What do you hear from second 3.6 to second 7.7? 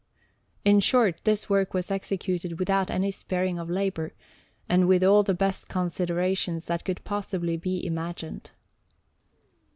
labour, and with all the best considerations that could possibly